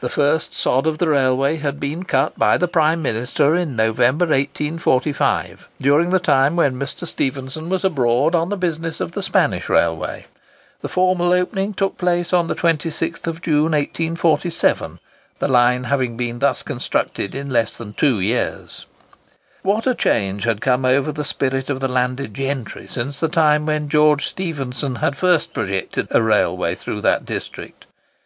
[0.00, 4.26] The first sod of the railway had been cut by the Prime Minister, in November,
[4.26, 7.08] 1845, during the time when Mr.
[7.08, 10.26] Stephenson was abroad on the business of the Spanish railway.
[10.82, 14.98] The formal opening took place on the 26th June, 1847,
[15.38, 18.84] the line having thus been constructed in less than two years.
[19.62, 23.64] What a change had come over the spirit of the landed gentry since the time
[23.64, 27.86] when George Stephenson had first projected a railway through that district!